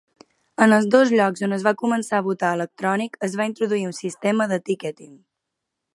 En 0.65 0.71
els 0.77 0.87
dos 0.95 1.11
llocs 1.19 1.43
on 1.47 1.53
es 1.57 1.65
va 1.67 1.73
començar 1.83 2.21
a 2.21 2.25
votar 2.29 2.51
electrònic 2.59 3.19
es 3.31 3.39
va 3.43 3.47
introduir 3.53 3.87
un 3.91 3.97
sistema 4.03 4.49
de 4.53 4.63
"Ticketing". 4.71 5.17